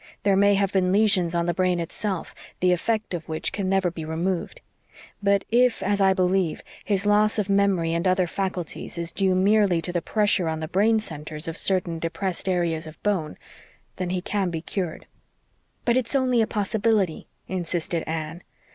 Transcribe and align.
There 0.23 0.35
may 0.35 0.55
have 0.55 0.73
been 0.73 0.91
lesions 0.91 1.35
of 1.35 1.45
the 1.45 1.53
brain 1.53 1.79
itself, 1.79 2.33
the 2.59 2.71
effect 2.71 3.13
of 3.13 3.29
which 3.29 3.51
can 3.51 3.69
never 3.69 3.91
be 3.91 4.03
removed. 4.03 4.59
But 5.21 5.45
if, 5.51 5.83
as 5.83 6.01
I 6.01 6.11
believe, 6.11 6.63
his 6.83 7.05
loss 7.05 7.37
of 7.37 7.51
memory 7.51 7.93
and 7.93 8.07
other 8.07 8.25
faculties 8.25 8.97
is 8.97 9.11
due 9.11 9.35
merely 9.35 9.79
to 9.81 9.91
the 9.93 10.01
pressure 10.01 10.47
on 10.49 10.59
the 10.59 10.67
brain 10.67 10.99
centers 10.99 11.47
of 11.47 11.55
certain 11.55 11.99
depressed 11.99 12.49
areas 12.49 12.87
of 12.87 12.97
bone, 13.03 13.37
then 13.97 14.09
he 14.09 14.21
can 14.23 14.49
be 14.49 14.63
cured." 14.63 15.05
"But 15.85 15.97
it's 15.97 16.15
only 16.15 16.41
a 16.41 16.47
possibility!" 16.47 17.27
insisted 17.47 18.03
Anne. 18.07 18.41